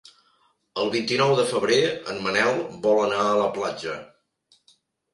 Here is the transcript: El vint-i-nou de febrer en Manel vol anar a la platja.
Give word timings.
El 0.83 0.89
vint-i-nou 0.95 1.33
de 1.41 1.45
febrer 1.51 1.79
en 1.91 2.19
Manel 2.25 2.59
vol 2.89 3.05
anar 3.05 3.23
a 3.29 3.39
la 3.45 3.49
platja. 3.61 4.03